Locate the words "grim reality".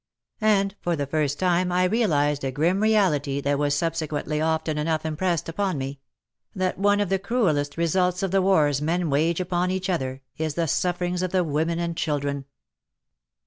2.51-3.39